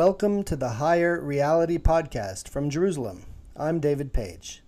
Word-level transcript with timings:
welcome 0.00 0.42
to 0.42 0.56
the 0.56 0.70
Higher 0.80 1.20
Reality 1.20 1.76
Podcast 1.76 2.48
from 2.48 2.70
Jerusalem. 2.70 3.26
I'm 3.54 3.80
David 3.80 4.14
Page. 4.14 4.62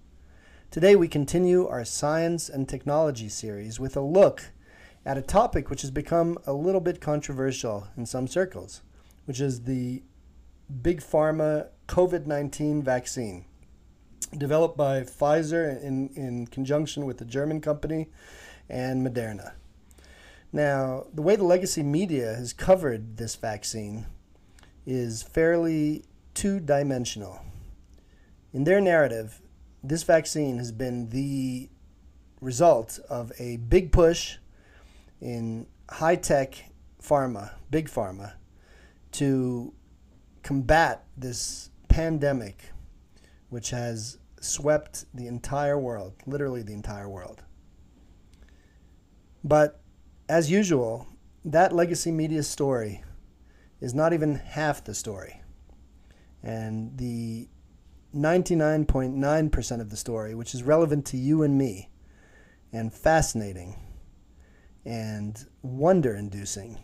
Today 0.70 0.94
we 0.94 1.08
continue 1.08 1.66
our 1.66 1.86
science 1.86 2.50
and 2.50 2.68
technology 2.68 3.30
series 3.30 3.80
with 3.80 3.96
a 3.96 4.02
look 4.02 4.50
at 5.06 5.16
a 5.16 5.22
topic 5.22 5.70
which 5.70 5.80
has 5.80 5.90
become 5.90 6.36
a 6.44 6.52
little 6.52 6.82
bit 6.82 7.00
controversial 7.00 7.88
in 7.96 8.04
some 8.04 8.28
circles, 8.28 8.82
which 9.24 9.40
is 9.40 9.62
the 9.62 10.02
big 10.82 11.00
pharma 11.00 11.68
COVID 11.88 12.26
19 12.26 12.82
vaccine 12.82 13.46
developed 14.36 14.76
by 14.76 15.00
Pfizer 15.00 15.82
in, 15.82 16.10
in 16.10 16.46
conjunction 16.48 17.06
with 17.06 17.16
the 17.16 17.24
German 17.24 17.62
company 17.62 18.10
and 18.68 19.02
Moderna. 19.02 19.52
Now, 20.52 21.06
the 21.10 21.22
way 21.22 21.36
the 21.36 21.44
legacy 21.44 21.82
media 21.82 22.34
has 22.34 22.52
covered 22.52 23.16
this 23.16 23.34
vaccine 23.34 24.04
is 24.86 25.22
fairly 25.22 26.04
two 26.34 26.60
dimensional. 26.60 27.40
In 28.52 28.64
their 28.64 28.80
narrative, 28.80 29.40
this 29.82 30.02
vaccine 30.02 30.58
has 30.58 30.72
been 30.72 31.08
the 31.10 31.68
result 32.40 32.98
of 33.08 33.32
a 33.38 33.56
big 33.56 33.92
push 33.92 34.36
in 35.20 35.66
high 35.88 36.16
tech 36.16 36.70
pharma, 37.02 37.52
big 37.70 37.88
pharma, 37.88 38.34
to 39.12 39.72
combat 40.42 41.04
this 41.16 41.70
pandemic, 41.88 42.72
which 43.48 43.70
has 43.70 44.18
swept 44.40 45.04
the 45.14 45.26
entire 45.26 45.78
world, 45.78 46.14
literally 46.26 46.62
the 46.62 46.72
entire 46.72 47.08
world. 47.08 47.42
But 49.44 49.80
as 50.28 50.50
usual, 50.50 51.06
that 51.44 51.72
legacy 51.72 52.10
media 52.10 52.42
story 52.42 53.02
is 53.82 53.92
not 53.94 54.12
even 54.12 54.36
half 54.36 54.84
the 54.84 54.94
story. 54.94 55.42
And 56.40 56.96
the 56.96 57.48
99.9% 58.14 59.80
of 59.80 59.90
the 59.90 59.96
story, 59.96 60.36
which 60.36 60.54
is 60.54 60.62
relevant 60.62 61.04
to 61.06 61.16
you 61.16 61.42
and 61.42 61.58
me, 61.58 61.90
and 62.72 62.94
fascinating 62.94 63.76
and 64.86 65.46
wonder 65.62 66.14
inducing, 66.14 66.78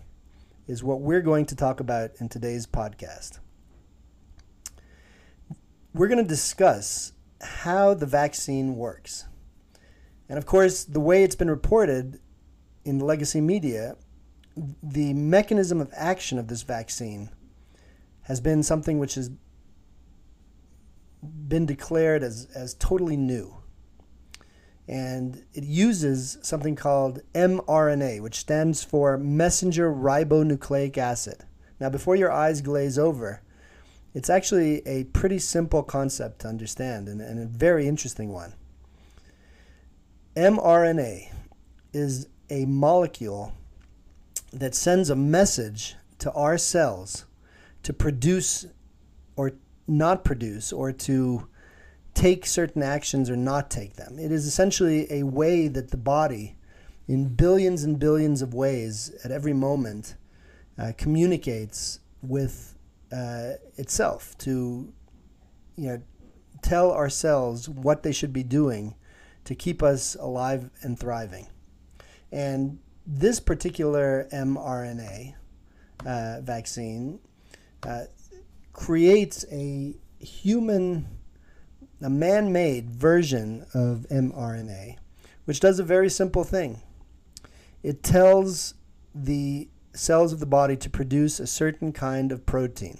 is 0.66 0.82
what 0.82 1.00
we're 1.00 1.22
going 1.22 1.46
to 1.46 1.54
talk 1.54 1.78
about 1.78 2.10
in 2.18 2.28
today's 2.28 2.66
podcast. 2.66 3.38
We're 5.94 6.08
going 6.08 6.22
to 6.22 6.28
discuss 6.28 7.12
how 7.40 7.94
the 7.94 8.06
vaccine 8.06 8.74
works. 8.74 9.24
And 10.28 10.36
of 10.36 10.46
course, 10.46 10.82
the 10.82 11.00
way 11.00 11.22
it's 11.22 11.36
been 11.36 11.50
reported 11.50 12.18
in 12.84 12.98
the 12.98 13.04
legacy 13.04 13.40
media 13.40 13.96
the 14.82 15.14
mechanism 15.14 15.80
of 15.80 15.90
action 15.94 16.38
of 16.38 16.48
this 16.48 16.62
vaccine 16.62 17.30
has 18.22 18.40
been 18.40 18.62
something 18.62 18.98
which 18.98 19.14
has 19.14 19.30
been 21.22 21.66
declared 21.66 22.22
as, 22.22 22.48
as 22.54 22.74
totally 22.74 23.16
new. 23.16 23.54
And 24.86 25.44
it 25.52 25.64
uses 25.64 26.38
something 26.42 26.76
called 26.76 27.20
mRNA, 27.34 28.22
which 28.22 28.36
stands 28.36 28.82
for 28.82 29.18
messenger 29.18 29.92
ribonucleic 29.92 30.96
acid. 30.96 31.44
Now, 31.78 31.90
before 31.90 32.16
your 32.16 32.32
eyes 32.32 32.60
glaze 32.62 32.98
over, 32.98 33.42
it's 34.14 34.30
actually 34.30 34.86
a 34.86 35.04
pretty 35.04 35.38
simple 35.38 35.82
concept 35.82 36.40
to 36.40 36.48
understand 36.48 37.08
and, 37.08 37.20
and 37.20 37.38
a 37.38 37.46
very 37.46 37.86
interesting 37.86 38.32
one. 38.32 38.54
mRNA 40.34 41.32
is 41.92 42.28
a 42.50 42.64
molecule 42.64 43.52
that 44.52 44.74
sends 44.74 45.10
a 45.10 45.16
message 45.16 45.96
to 46.18 46.32
our 46.32 46.58
cells 46.58 47.26
to 47.82 47.92
produce 47.92 48.66
or 49.36 49.52
not 49.86 50.24
produce 50.24 50.72
or 50.72 50.92
to 50.92 51.48
take 52.14 52.44
certain 52.44 52.82
actions 52.82 53.30
or 53.30 53.36
not 53.36 53.70
take 53.70 53.94
them. 53.94 54.18
It 54.18 54.32
is 54.32 54.46
essentially 54.46 55.06
a 55.12 55.22
way 55.22 55.68
that 55.68 55.90
the 55.90 55.96
body, 55.96 56.56
in 57.06 57.28
billions 57.28 57.84
and 57.84 57.98
billions 57.98 58.42
of 58.42 58.52
ways 58.52 59.14
at 59.24 59.30
every 59.30 59.52
moment, 59.52 60.16
uh, 60.78 60.92
communicates 60.96 62.00
with 62.22 62.76
uh, 63.12 63.52
itself 63.76 64.36
to, 64.38 64.92
you 65.76 65.88
know, 65.88 66.02
tell 66.60 66.90
our 66.90 67.08
cells 67.08 67.68
what 67.68 68.02
they 68.02 68.12
should 68.12 68.32
be 68.32 68.42
doing 68.42 68.94
to 69.44 69.54
keep 69.54 69.82
us 69.82 70.16
alive 70.16 70.70
and 70.82 70.98
thriving. 70.98 71.46
And 72.32 72.80
this 73.10 73.40
particular 73.40 74.28
mRNA 74.30 75.34
uh, 76.04 76.40
vaccine 76.42 77.18
uh, 77.82 78.02
creates 78.74 79.46
a 79.50 79.96
human, 80.20 81.06
a 82.02 82.10
man 82.10 82.52
made 82.52 82.90
version 82.90 83.64
of 83.72 84.06
mRNA, 84.10 84.98
which 85.46 85.58
does 85.58 85.78
a 85.78 85.84
very 85.84 86.10
simple 86.10 86.44
thing. 86.44 86.82
It 87.82 88.02
tells 88.02 88.74
the 89.14 89.68
cells 89.94 90.34
of 90.34 90.38
the 90.38 90.46
body 90.46 90.76
to 90.76 90.90
produce 90.90 91.40
a 91.40 91.46
certain 91.46 91.92
kind 91.92 92.30
of 92.30 92.44
protein. 92.44 92.98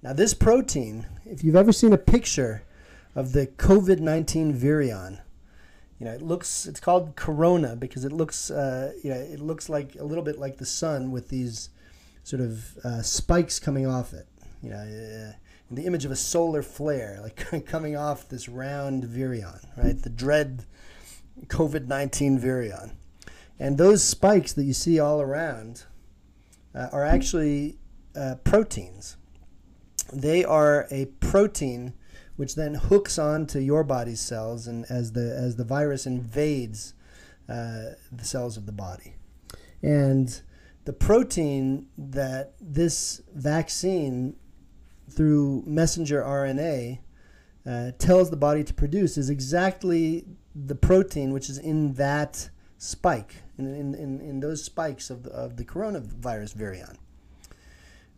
Now, 0.00 0.12
this 0.12 0.32
protein, 0.32 1.06
if 1.24 1.42
you've 1.42 1.56
ever 1.56 1.72
seen 1.72 1.92
a 1.92 1.98
picture 1.98 2.62
of 3.16 3.32
the 3.32 3.48
COVID 3.48 3.98
19 3.98 4.54
virion, 4.54 5.20
you 6.04 6.10
know, 6.10 6.16
it 6.16 6.22
looks. 6.22 6.66
It's 6.66 6.80
called 6.80 7.16
corona 7.16 7.76
because 7.76 8.04
it 8.04 8.12
looks. 8.12 8.50
Uh, 8.50 8.92
you 9.02 9.08
know, 9.08 9.16
it 9.16 9.40
looks 9.40 9.70
like 9.70 9.96
a 9.98 10.04
little 10.04 10.22
bit 10.22 10.38
like 10.38 10.58
the 10.58 10.66
sun 10.66 11.10
with 11.10 11.30
these 11.30 11.70
sort 12.24 12.42
of 12.42 12.76
uh, 12.84 13.00
spikes 13.00 13.58
coming 13.58 13.86
off 13.86 14.12
it. 14.12 14.28
You 14.62 14.68
know, 14.68 14.76
uh, 14.76 15.32
the 15.70 15.86
image 15.86 16.04
of 16.04 16.10
a 16.10 16.16
solar 16.16 16.62
flare, 16.62 17.20
like 17.22 17.66
coming 17.66 17.96
off 17.96 18.28
this 18.28 18.50
round 18.50 19.04
virion, 19.04 19.64
right? 19.78 19.98
The 19.98 20.10
dread 20.10 20.66
COVID 21.46 21.86
nineteen 21.86 22.38
virion, 22.38 22.96
and 23.58 23.78
those 23.78 24.04
spikes 24.04 24.52
that 24.52 24.64
you 24.64 24.74
see 24.74 25.00
all 25.00 25.22
around 25.22 25.84
uh, 26.74 26.88
are 26.92 27.06
actually 27.06 27.78
uh, 28.14 28.34
proteins. 28.44 29.16
They 30.12 30.44
are 30.44 30.86
a 30.90 31.06
protein 31.20 31.94
which 32.36 32.54
then 32.54 32.74
hooks 32.74 33.18
onto 33.18 33.58
your 33.58 33.84
body's 33.84 34.20
cells, 34.20 34.66
and 34.66 34.84
as 34.88 35.12
the 35.12 35.34
as 35.36 35.56
the 35.56 35.64
virus 35.64 36.06
invades 36.06 36.94
uh, 37.48 37.94
the 38.10 38.24
cells 38.24 38.56
of 38.56 38.66
the 38.66 38.72
body, 38.72 39.14
and 39.82 40.42
the 40.84 40.92
protein 40.92 41.86
that 41.96 42.54
this 42.60 43.22
vaccine 43.34 44.36
through 45.10 45.62
messenger 45.66 46.22
RNA 46.22 46.98
uh, 47.66 47.90
tells 47.98 48.30
the 48.30 48.36
body 48.36 48.64
to 48.64 48.74
produce 48.74 49.16
is 49.16 49.30
exactly 49.30 50.26
the 50.54 50.74
protein 50.74 51.32
which 51.32 51.48
is 51.48 51.58
in 51.58 51.94
that 51.94 52.50
spike, 52.78 53.36
in, 53.58 53.66
in, 53.94 54.20
in, 54.20 54.40
those 54.40 54.62
spikes 54.62 55.08
of 55.08 55.22
the, 55.22 55.30
of 55.30 55.56
the 55.56 55.64
coronavirus 55.64 56.54
virion. 56.54 56.96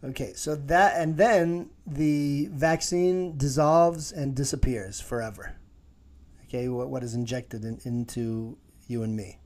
Okay, 0.05 0.35
so 0.35 0.55
that, 0.55 1.01
and 1.01 1.17
then 1.17 1.71
the 1.87 2.49
vaccine 2.53 3.37
dissolves 3.37 4.13
and 4.13 4.35
disappears 4.35 5.01
forever. 5.01 5.57
Okay, 6.45 6.69
what, 6.69 6.91
what 6.91 7.03
is 7.03 7.15
injected 7.15 7.65
in, 7.65 7.81
into 7.85 8.59
you 8.87 9.03
and 9.03 9.17
me. 9.17 9.39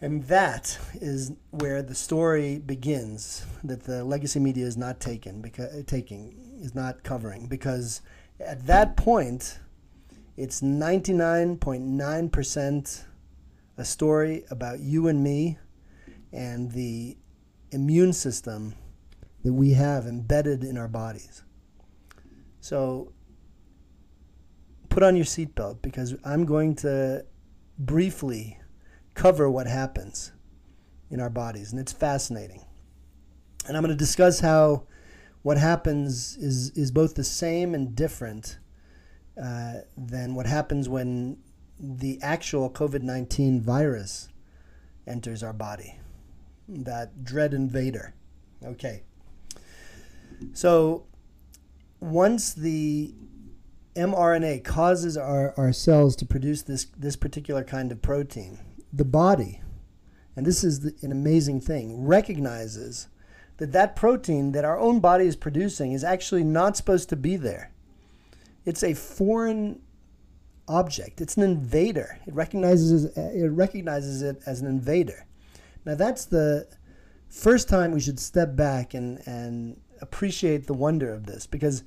And 0.00 0.24
that 0.28 0.78
is 0.94 1.32
where 1.50 1.82
the 1.82 1.94
story 1.94 2.58
begins 2.58 3.44
that 3.64 3.82
the 3.82 4.04
legacy 4.04 4.38
media 4.38 4.64
is 4.64 4.76
not 4.76 5.00
taken 5.00 5.42
because 5.42 5.84
taking 5.86 6.36
is 6.60 6.72
not 6.74 7.02
covering 7.02 7.48
because 7.48 8.00
at 8.38 8.64
that 8.66 8.96
point 8.96 9.58
it's 10.36 10.60
99.9% 10.60 13.04
a 13.76 13.84
story 13.84 14.44
about 14.50 14.78
you 14.80 15.08
and 15.08 15.22
me 15.22 15.58
and 16.32 16.72
the 16.72 17.16
immune 17.70 18.12
system 18.12 18.74
that 19.44 19.52
we 19.52 19.72
have 19.72 20.06
embedded 20.06 20.64
in 20.64 20.76
our 20.76 20.88
bodies. 20.88 21.42
So 22.60 23.12
put 24.88 25.02
on 25.02 25.16
your 25.16 25.24
seatbelt 25.24 25.80
because 25.82 26.14
I'm 26.24 26.44
going 26.44 26.74
to 26.76 27.24
briefly 27.78 28.58
cover 29.14 29.50
what 29.50 29.66
happens 29.66 30.32
in 31.10 31.20
our 31.20 31.30
bodies, 31.30 31.72
and 31.72 31.80
it's 31.80 31.92
fascinating. 31.92 32.64
And 33.66 33.76
I'm 33.76 33.82
going 33.82 33.96
to 33.96 33.98
discuss 33.98 34.40
how 34.40 34.84
what 35.42 35.56
happens 35.56 36.36
is, 36.36 36.70
is 36.70 36.90
both 36.90 37.14
the 37.14 37.24
same 37.24 37.74
and 37.74 37.94
different 37.94 38.58
uh, 39.42 39.74
than 39.96 40.34
what 40.34 40.46
happens 40.46 40.88
when 40.88 41.38
the 41.78 42.18
actual 42.22 42.68
COVID 42.68 43.02
19 43.02 43.60
virus 43.60 44.28
enters 45.06 45.42
our 45.42 45.52
body 45.52 46.00
that 46.68 47.24
dread 47.24 47.54
invader. 47.54 48.14
Okay. 48.64 49.02
So 50.52 51.06
once 52.00 52.52
the 52.52 53.14
mRNA 53.94 54.64
causes 54.64 55.16
our, 55.16 55.54
our 55.56 55.72
cells 55.72 56.14
to 56.16 56.26
produce 56.26 56.62
this, 56.62 56.86
this 56.96 57.16
particular 57.16 57.64
kind 57.64 57.90
of 57.90 58.00
protein, 58.02 58.58
the 58.92 59.04
body, 59.04 59.60
and 60.36 60.46
this 60.46 60.62
is 60.62 60.80
the, 60.80 60.94
an 61.02 61.10
amazing 61.10 61.60
thing, 61.60 62.04
recognizes 62.04 63.08
that 63.56 63.72
that 63.72 63.96
protein 63.96 64.52
that 64.52 64.64
our 64.64 64.78
own 64.78 65.00
body 65.00 65.26
is 65.26 65.34
producing 65.34 65.92
is 65.92 66.04
actually 66.04 66.44
not 66.44 66.76
supposed 66.76 67.08
to 67.08 67.16
be 67.16 67.36
there. 67.36 67.72
It's 68.64 68.84
a 68.84 68.94
foreign 68.94 69.80
object. 70.68 71.20
It's 71.20 71.36
an 71.36 71.42
invader. 71.42 72.18
It 72.26 72.34
recognizes 72.34 73.06
it 73.16 73.48
recognizes 73.48 74.22
it 74.22 74.40
as 74.46 74.60
an 74.60 74.68
invader. 74.68 75.26
Now 75.84 75.94
that's 75.94 76.24
the 76.24 76.68
first 77.28 77.68
time 77.68 77.92
we 77.92 78.00
should 78.00 78.18
step 78.20 78.56
back 78.56 78.94
and 78.94 79.20
and 79.26 79.80
appreciate 80.00 80.66
the 80.66 80.74
wonder 80.74 81.12
of 81.12 81.26
this 81.26 81.46
because 81.46 81.82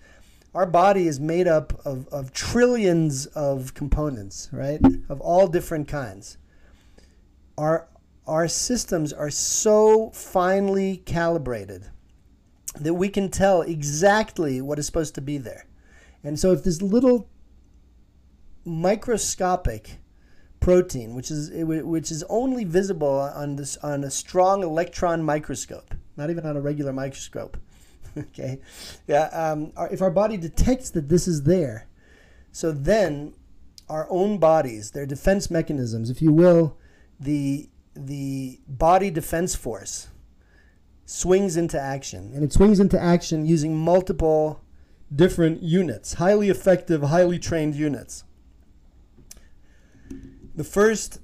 our 0.53 0.65
body 0.65 1.07
is 1.07 1.19
made 1.19 1.47
up 1.47 1.73
of, 1.85 2.07
of 2.09 2.33
trillions 2.33 3.25
of 3.27 3.73
components, 3.73 4.49
right? 4.51 4.81
Of 5.07 5.21
all 5.21 5.47
different 5.47 5.87
kinds. 5.87 6.37
Our 7.57 7.87
our 8.27 8.47
systems 8.47 9.13
are 9.13 9.29
so 9.29 10.11
finely 10.11 10.97
calibrated 10.97 11.89
that 12.79 12.93
we 12.93 13.09
can 13.09 13.29
tell 13.29 13.61
exactly 13.61 14.61
what 14.61 14.79
is 14.79 14.85
supposed 14.85 15.15
to 15.15 15.21
be 15.21 15.37
there. 15.37 15.65
And 16.23 16.39
so 16.39 16.51
if 16.51 16.63
this 16.63 16.81
little 16.81 17.29
microscopic 18.63 19.97
protein, 20.61 21.13
which 21.13 21.29
is 21.29 21.51
which 21.51 22.09
is 22.09 22.23
only 22.29 22.63
visible 22.63 23.19
on 23.19 23.57
this 23.57 23.75
on 23.77 24.05
a 24.05 24.11
strong 24.11 24.63
electron 24.63 25.21
microscope, 25.21 25.93
not 26.15 26.29
even 26.29 26.45
on 26.45 26.55
a 26.55 26.61
regular 26.61 26.93
microscope. 26.93 27.57
okay, 28.17 28.61
yeah. 29.07 29.25
Um, 29.25 29.73
our, 29.75 29.89
if 29.89 30.01
our 30.01 30.11
body 30.11 30.37
detects 30.37 30.89
that 30.91 31.09
this 31.09 31.27
is 31.27 31.43
there, 31.43 31.87
so 32.53 32.71
then 32.71 33.33
our 33.89 34.07
own 34.09 34.37
bodies, 34.37 34.91
their 34.91 35.05
defense 35.05 35.51
mechanisms, 35.51 36.09
if 36.09 36.21
you 36.21 36.31
will, 36.31 36.77
the 37.19 37.69
the 37.93 38.61
body 38.67 39.11
defense 39.11 39.55
force 39.55 40.07
swings 41.05 41.57
into 41.57 41.79
action, 41.79 42.31
and 42.33 42.43
it 42.43 42.53
swings 42.53 42.79
into 42.79 43.01
action 43.01 43.45
using 43.45 43.75
multiple 43.75 44.63
different 45.13 45.61
units, 45.61 46.13
highly 46.13 46.49
effective, 46.49 47.01
highly 47.01 47.37
trained 47.39 47.75
units. 47.75 48.23
The 50.61 50.69
first 50.69 51.17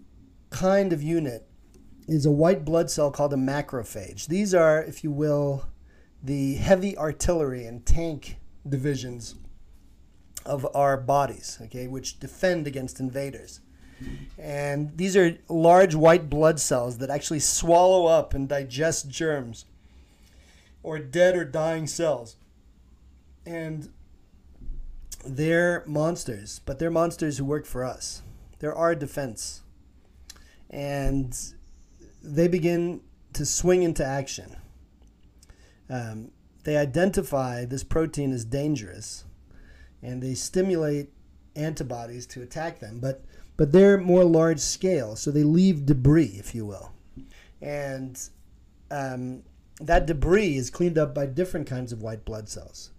kind 0.49 0.91
of 0.91 1.03
unit 1.03 1.47
is 2.07 2.25
a 2.25 2.31
white 2.31 2.65
blood 2.65 2.89
cell 2.89 3.11
called 3.11 3.33
a 3.33 3.37
macrophage. 3.37 4.25
These 4.25 4.55
are, 4.55 4.81
if 4.81 5.03
you 5.03 5.11
will, 5.11 5.67
the 6.23 6.55
heavy 6.55 6.97
artillery 6.97 7.63
and 7.67 7.85
tank 7.85 8.37
divisions 8.67 9.35
of 10.43 10.67
our 10.75 10.97
bodies, 10.97 11.59
okay, 11.61 11.85
which 11.85 12.19
defend 12.19 12.65
against 12.65 12.99
invaders. 12.99 13.59
And 14.39 14.97
these 14.97 15.15
are 15.15 15.37
large 15.49 15.93
white 15.93 16.31
blood 16.31 16.59
cells 16.59 16.97
that 16.97 17.11
actually 17.11 17.41
swallow 17.41 18.07
up 18.07 18.33
and 18.33 18.49
digest 18.49 19.07
germs 19.07 19.65
or 20.81 20.97
dead 20.97 21.35
or 21.35 21.45
dying 21.45 21.85
cells. 21.85 22.37
And 23.45 23.89
they're 25.23 25.83
monsters, 25.85 26.59
but 26.65 26.79
they're 26.79 26.89
monsters 26.89 27.37
who 27.37 27.45
work 27.45 27.67
for 27.67 27.83
us. 27.85 28.23
They're 28.59 28.75
our 28.75 28.95
defense. 28.95 29.61
And 30.69 31.37
they 32.23 32.47
begin 32.47 33.01
to 33.33 33.45
swing 33.45 33.83
into 33.83 34.05
action. 34.05 34.57
Um, 35.89 36.31
they 36.63 36.75
identify 36.75 37.65
this 37.65 37.83
protein 37.83 38.33
as 38.33 38.43
dangerous 38.43 39.23
and 40.01 40.21
they 40.21 40.33
stimulate 40.33 41.09
antibodies 41.55 42.25
to 42.27 42.41
attack 42.41 42.79
them, 42.79 42.99
but, 42.99 43.23
but 43.55 43.71
they're 43.71 43.97
more 43.97 44.23
large 44.23 44.59
scale, 44.59 45.15
so 45.15 45.31
they 45.31 45.43
leave 45.43 45.85
debris, 45.85 46.35
if 46.37 46.53
you 46.53 46.65
will. 46.65 46.91
And 47.61 48.19
um, 48.91 49.43
that 49.81 50.05
debris 50.05 50.57
is 50.57 50.69
cleaned 50.69 50.97
up 50.97 51.15
by 51.15 51.25
different 51.25 51.67
kinds 51.67 51.91
of 51.91 52.01
white 52.01 52.25
blood 52.25 52.47
cells. 52.49 52.91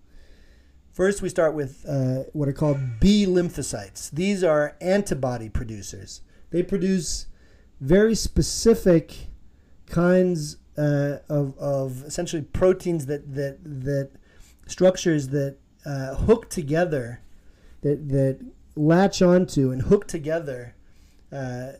First, 0.98 1.22
we 1.22 1.28
start 1.28 1.54
with 1.54 1.86
uh, 1.88 2.24
what 2.32 2.48
are 2.48 2.52
called 2.52 2.98
B 2.98 3.24
lymphocytes. 3.24 4.10
These 4.10 4.42
are 4.42 4.74
antibody 4.80 5.48
producers. 5.48 6.22
They 6.50 6.64
produce 6.64 7.26
very 7.80 8.16
specific 8.16 9.28
kinds 9.86 10.56
uh, 10.76 11.18
of, 11.28 11.56
of 11.56 12.02
essentially 12.02 12.42
proteins 12.42 13.06
that, 13.06 13.32
that, 13.32 13.58
that 13.62 14.10
structures 14.66 15.28
that 15.28 15.58
uh, 15.86 16.16
hook 16.16 16.50
together, 16.50 17.20
that, 17.82 18.08
that 18.08 18.44
latch 18.74 19.22
onto 19.22 19.70
and 19.70 19.82
hook 19.82 20.08
together 20.08 20.74
uh, 21.30 21.74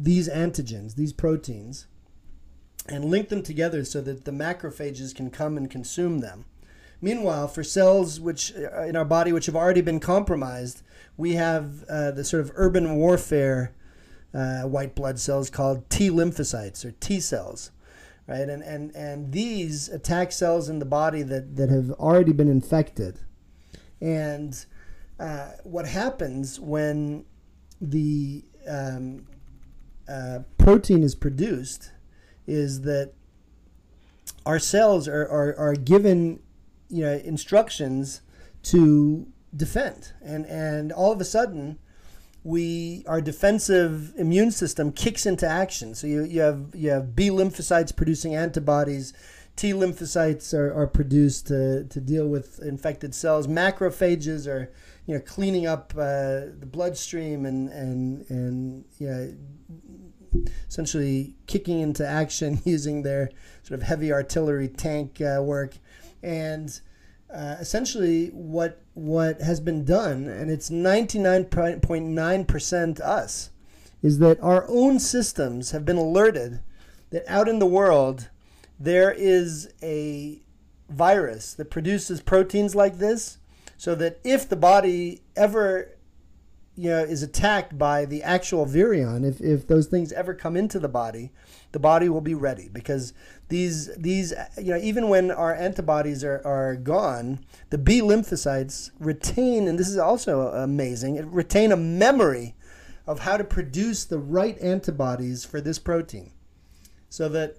these 0.00 0.28
antigens, 0.28 0.94
these 0.94 1.12
proteins, 1.12 1.88
and 2.88 3.04
link 3.06 3.30
them 3.30 3.42
together 3.42 3.84
so 3.84 4.00
that 4.00 4.24
the 4.24 4.30
macrophages 4.30 5.12
can 5.12 5.28
come 5.28 5.56
and 5.56 5.68
consume 5.68 6.20
them. 6.20 6.44
Meanwhile, 7.00 7.48
for 7.48 7.62
cells 7.62 8.18
which 8.20 8.52
uh, 8.54 8.82
in 8.82 8.96
our 8.96 9.04
body 9.04 9.32
which 9.32 9.46
have 9.46 9.56
already 9.56 9.80
been 9.80 10.00
compromised, 10.00 10.82
we 11.16 11.34
have 11.34 11.84
uh, 11.84 12.10
the 12.10 12.24
sort 12.24 12.42
of 12.42 12.52
urban 12.54 12.96
warfare 12.96 13.74
uh, 14.34 14.62
white 14.62 14.94
blood 14.94 15.18
cells 15.18 15.48
called 15.48 15.88
T 15.88 16.10
lymphocytes 16.10 16.84
or 16.84 16.90
T 16.92 17.20
cells, 17.20 17.70
right? 18.26 18.48
And 18.48 18.62
and 18.62 18.94
and 18.96 19.32
these 19.32 19.88
attack 19.88 20.32
cells 20.32 20.68
in 20.68 20.80
the 20.80 20.84
body 20.84 21.22
that 21.22 21.56
that 21.56 21.70
have 21.70 21.90
already 21.92 22.32
been 22.32 22.48
infected. 22.48 23.20
And 24.00 24.64
uh, 25.18 25.52
what 25.64 25.86
happens 25.86 26.60
when 26.60 27.24
the 27.80 28.44
um, 28.68 29.26
uh, 30.08 30.40
protein 30.56 31.02
is 31.02 31.14
produced 31.14 31.92
is 32.46 32.82
that 32.82 33.12
our 34.46 34.58
cells 34.58 35.06
are, 35.08 35.26
are, 35.28 35.54
are 35.58 35.74
given 35.74 36.40
you 36.88 37.04
know 37.04 37.14
instructions 37.24 38.22
to 38.64 39.26
defend. 39.54 40.12
And 40.22 40.46
and 40.46 40.92
all 40.92 41.12
of 41.12 41.20
a 41.20 41.24
sudden 41.24 41.78
we 42.44 43.04
our 43.06 43.20
defensive 43.20 44.14
immune 44.16 44.50
system 44.50 44.92
kicks 44.92 45.26
into 45.26 45.46
action. 45.46 45.94
So 45.94 46.06
you, 46.06 46.24
you 46.24 46.40
have 46.40 46.66
you 46.74 46.90
have 46.90 47.14
b 47.14 47.30
lymphocytes 47.30 47.94
producing 47.94 48.34
antibodies. 48.34 49.12
T 49.56 49.72
lymphocytes 49.72 50.54
are, 50.54 50.72
are 50.72 50.86
produced 50.86 51.48
to, 51.48 51.84
to 51.84 52.00
deal 52.00 52.28
with 52.28 52.60
infected 52.62 53.12
cells. 53.14 53.48
Macrophages 53.48 54.46
are 54.46 54.72
you 55.06 55.14
know 55.14 55.20
cleaning 55.20 55.66
up 55.66 55.92
uh, 55.96 56.52
the 56.58 56.68
bloodstream 56.70 57.44
and 57.44 57.68
and 57.70 58.24
and 58.30 58.84
you 58.98 59.08
know 59.08 59.34
essentially 60.68 61.34
kicking 61.46 61.80
into 61.80 62.06
action 62.06 62.60
using 62.64 63.02
their 63.02 63.30
sort 63.62 63.80
of 63.80 63.86
heavy 63.86 64.12
artillery 64.12 64.68
tank 64.68 65.20
uh, 65.20 65.42
work 65.42 65.74
and 66.22 66.80
uh, 67.32 67.56
essentially 67.60 68.28
what 68.28 68.80
what 68.94 69.40
has 69.40 69.60
been 69.60 69.84
done, 69.84 70.26
and 70.26 70.50
it's 70.50 70.70
99.9% 70.70 73.00
us, 73.00 73.50
is 74.02 74.18
that 74.18 74.40
our 74.40 74.66
own 74.68 74.98
systems 74.98 75.70
have 75.70 75.84
been 75.84 75.98
alerted 75.98 76.60
that 77.10 77.24
out 77.28 77.48
in 77.48 77.58
the 77.58 77.66
world 77.66 78.30
there 78.80 79.12
is 79.12 79.72
a 79.82 80.40
virus 80.88 81.52
that 81.54 81.70
produces 81.70 82.20
proteins 82.20 82.74
like 82.74 82.98
this, 82.98 83.38
so 83.76 83.94
that 83.94 84.18
if 84.24 84.48
the 84.48 84.56
body 84.56 85.22
ever 85.36 85.90
you 86.78 86.90
know, 86.90 87.02
is 87.02 87.24
attacked 87.24 87.76
by 87.76 88.04
the 88.04 88.22
actual 88.22 88.64
virion, 88.64 89.28
if, 89.28 89.40
if 89.40 89.66
those 89.66 89.88
things 89.88 90.12
ever 90.12 90.32
come 90.32 90.56
into 90.56 90.78
the 90.78 90.88
body, 90.88 91.32
the 91.72 91.80
body 91.80 92.08
will 92.08 92.20
be 92.20 92.34
ready 92.34 92.68
because 92.72 93.12
these 93.48 93.92
these 93.96 94.32
you 94.56 94.72
know 94.72 94.78
even 94.78 95.08
when 95.08 95.32
our 95.32 95.52
antibodies 95.52 96.22
are, 96.22 96.40
are 96.44 96.76
gone, 96.76 97.44
the 97.70 97.78
B 97.78 98.00
lymphocytes 98.00 98.92
retain, 99.00 99.66
and 99.66 99.76
this 99.76 99.88
is 99.88 99.98
also 99.98 100.52
amazing, 100.52 101.28
retain 101.32 101.72
a 101.72 101.76
memory 101.76 102.54
of 103.08 103.20
how 103.20 103.36
to 103.36 103.44
produce 103.44 104.04
the 104.04 104.20
right 104.20 104.56
antibodies 104.60 105.44
for 105.44 105.60
this 105.60 105.80
protein, 105.80 106.30
so 107.08 107.28
that 107.28 107.56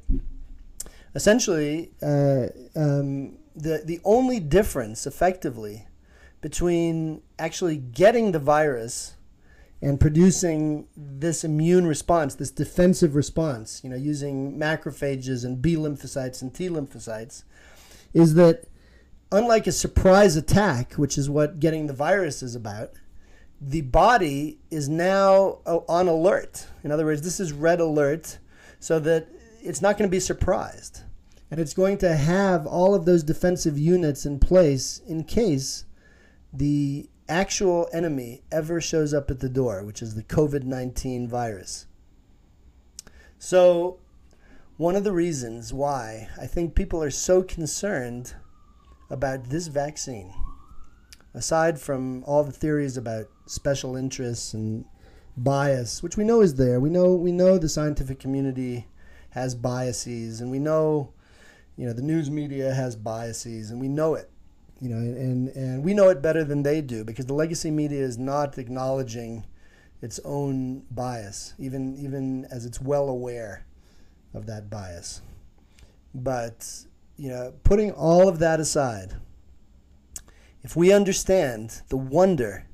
essentially 1.13 1.91
uh, 2.01 2.47
um, 2.73 3.37
the 3.53 3.81
the 3.83 3.99
only 4.05 4.39
difference 4.39 5.05
effectively 5.05 5.88
between 6.41 7.21
actually 7.37 7.77
getting 7.77 8.31
the 8.31 8.39
virus 8.39 9.15
and 9.81 9.99
producing 9.99 10.87
this 10.95 11.43
immune 11.43 11.87
response, 11.87 12.35
this 12.35 12.51
defensive 12.51 13.15
response, 13.15 13.81
you 13.83 13.89
know, 13.89 13.95
using 13.95 14.57
macrophages 14.57 15.45
and 15.45 15.61
B 15.61 15.75
lymphocytes 15.75 16.41
and 16.41 16.53
T 16.53 16.69
lymphocytes, 16.69 17.43
is 18.13 18.33
that 18.35 18.65
unlike 19.31 19.67
a 19.67 19.71
surprise 19.71 20.35
attack, 20.35 20.93
which 20.93 21.17
is 21.17 21.29
what 21.29 21.59
getting 21.59 21.87
the 21.87 21.93
virus 21.93 22.43
is 22.43 22.55
about, 22.55 22.91
the 23.61 23.81
body 23.81 24.59
is 24.71 24.87
now 24.89 25.59
uh, 25.65 25.79
on 25.87 26.07
alert. 26.07 26.67
In 26.83 26.91
other 26.91 27.05
words, 27.05 27.21
this 27.21 27.39
is 27.39 27.51
red 27.51 27.79
alert 27.79 28.37
so 28.79 28.99
that 28.99 29.27
it's 29.61 29.81
not 29.81 29.97
going 29.97 30.09
to 30.09 30.11
be 30.11 30.19
surprised. 30.19 31.01
And 31.51 31.59
it's 31.59 31.73
going 31.73 31.97
to 31.99 32.15
have 32.15 32.67
all 32.67 32.93
of 32.93 33.05
those 33.05 33.23
defensive 33.23 33.77
units 33.77 34.25
in 34.25 34.39
place 34.39 35.01
in 35.07 35.23
case 35.23 35.85
the 36.51 37.09
actual 37.27 37.87
enemy 37.93 38.41
ever 38.51 38.81
shows 38.81 39.13
up 39.13 39.29
at 39.29 39.39
the 39.39 39.49
door, 39.49 39.83
which 39.83 40.01
is 40.01 40.15
the 40.15 40.23
COVID 40.23 40.63
19 40.63 41.27
virus. 41.27 41.85
So, 43.37 43.99
one 44.77 44.95
of 44.95 45.03
the 45.03 45.11
reasons 45.11 45.73
why 45.73 46.29
I 46.39 46.47
think 46.47 46.75
people 46.75 47.03
are 47.03 47.11
so 47.11 47.43
concerned 47.43 48.33
about 49.09 49.45
this 49.45 49.67
vaccine, 49.67 50.33
aside 51.33 51.79
from 51.79 52.23
all 52.25 52.43
the 52.43 52.51
theories 52.51 52.97
about 52.97 53.27
special 53.45 53.95
interests 53.95 54.53
and 54.53 54.85
bias, 55.37 56.03
which 56.03 56.17
we 56.17 56.23
know 56.23 56.41
is 56.41 56.55
there. 56.55 56.79
We 56.79 56.89
know 56.89 57.13
we 57.13 57.31
know 57.31 57.57
the 57.57 57.69
scientific 57.69 58.19
community 58.19 58.87
has 59.31 59.55
biases, 59.55 60.41
and 60.41 60.49
we 60.49 60.59
know, 60.59 61.13
you 61.77 61.85
know, 61.85 61.93
the 61.93 62.01
news 62.01 62.29
media 62.29 62.73
has 62.73 62.95
biases, 62.95 63.71
and 63.71 63.79
we 63.79 63.87
know 63.87 64.15
it. 64.15 64.29
You 64.81 64.89
know, 64.89 64.97
and 64.97 65.49
and 65.49 65.83
we 65.83 65.93
know 65.93 66.09
it 66.09 66.21
better 66.21 66.43
than 66.43 66.63
they 66.63 66.81
do 66.81 67.03
because 67.03 67.25
the 67.25 67.33
legacy 67.33 67.69
media 67.69 68.01
is 68.01 68.17
not 68.17 68.57
acknowledging 68.57 69.45
its 70.01 70.19
own 70.23 70.83
bias, 70.89 71.53
even 71.57 71.97
even 71.97 72.45
as 72.49 72.65
it's 72.65 72.79
well 72.79 73.09
aware 73.09 73.65
of 74.33 74.45
that 74.45 74.69
bias. 74.69 75.21
But 76.13 76.85
you 77.17 77.29
know, 77.29 77.53
putting 77.63 77.91
all 77.91 78.29
of 78.29 78.39
that 78.39 78.61
aside, 78.61 79.17
if 80.63 80.75
we 80.75 80.93
understand 80.93 81.81
the 81.89 81.97
wonder 81.97 82.65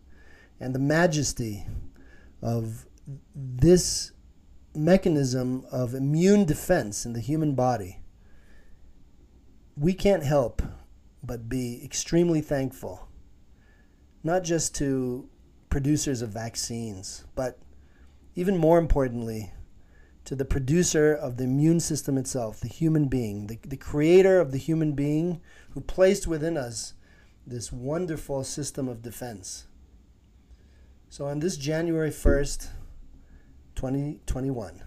and 0.59 0.75
the 0.75 0.79
majesty 0.79 1.65
of 2.41 2.85
this 3.33 4.12
mechanism 4.75 5.65
of 5.71 5.95
immune 5.95 6.45
defense 6.45 7.05
in 7.05 7.13
the 7.13 7.19
human 7.19 7.55
body, 7.55 8.01
we 9.75 9.93
can't 9.93 10.24
help 10.24 10.62
but 11.25 11.50
be 11.50 11.82
extremely 11.84 12.41
thankful, 12.41 13.08
not 14.24 14.44
just 14.44 14.75
to 14.75 15.29
producers 15.70 16.22
of 16.22 16.29
vaccines, 16.29 17.25
but 17.36 17.60
even 18.36 18.58
more 18.58 18.77
importantly, 18.77 19.51
to 20.25 20.36
the 20.36 20.46
producer 20.46 21.13
of 21.13 21.38
the 21.38 21.44
immune 21.44 21.79
system 21.79 22.17
itself, 22.17 22.60
the 22.60 22.67
human 22.67 23.08
being, 23.08 23.48
the, 23.48 23.60
the 23.65 23.77
creator 23.77 24.39
of 24.39 24.51
the 24.51 24.58
human 24.58 24.94
being 24.94 25.39
who 25.72 25.82
placed 25.82 26.27
within 26.27 26.58
us 26.58 26.94
this 27.46 27.72
wonderful 27.72 28.44
system 28.44 28.88
of 28.88 29.01
defense. 29.01 29.67
So, 31.10 31.27
on 31.27 31.39
this 31.39 31.58
January 31.58 32.10
1st, 32.10 32.70
2021, 33.75 34.82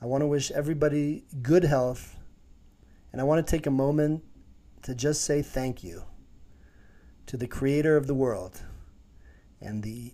I 0.00 0.06
want 0.06 0.22
to 0.22 0.26
wish 0.26 0.50
everybody 0.50 1.24
good 1.40 1.64
health, 1.64 2.16
and 3.10 3.20
I 3.20 3.24
want 3.24 3.44
to 3.44 3.50
take 3.50 3.66
a 3.66 3.70
moment 3.70 4.22
to 4.82 4.94
just 4.94 5.22
say 5.22 5.42
thank 5.42 5.82
you 5.84 6.04
to 7.26 7.36
the 7.36 7.46
creator 7.46 7.96
of 7.96 8.06
the 8.06 8.14
world 8.14 8.62
and 9.60 9.82
the 9.82 10.12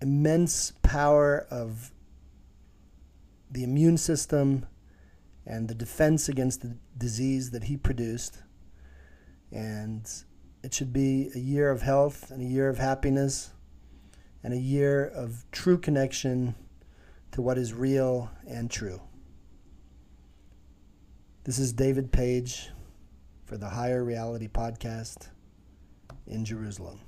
immense 0.00 0.72
power 0.82 1.46
of 1.50 1.92
the 3.50 3.62
immune 3.62 3.98
system 3.98 4.66
and 5.46 5.68
the 5.68 5.74
defense 5.74 6.28
against 6.28 6.62
the 6.62 6.76
disease 6.96 7.50
that 7.50 7.64
he 7.64 7.76
produced. 7.76 8.42
And 9.50 10.08
it 10.62 10.74
should 10.74 10.92
be 10.92 11.30
a 11.34 11.38
year 11.38 11.70
of 11.70 11.82
health 11.82 12.30
and 12.30 12.42
a 12.42 12.44
year 12.44 12.68
of 12.68 12.78
happiness 12.78 13.52
and 14.42 14.52
a 14.52 14.58
year 14.58 15.04
of 15.04 15.44
true 15.52 15.78
connection 15.78 16.54
to 17.32 17.42
what 17.42 17.58
is 17.58 17.72
real 17.72 18.30
and 18.46 18.70
true. 18.70 19.00
This 21.44 21.58
is 21.58 21.72
David 21.72 22.12
Page 22.12 22.70
for 23.48 23.56
the 23.56 23.70
Higher 23.70 24.04
Reality 24.04 24.46
Podcast 24.46 25.28
in 26.26 26.44
Jerusalem. 26.44 27.00